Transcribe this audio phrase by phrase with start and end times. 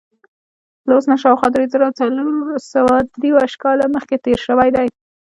[0.87, 2.33] له اوس نه شاوخوا درې زره څلور
[2.73, 4.87] سوه درویشت کاله مخکې تېر شوی دی.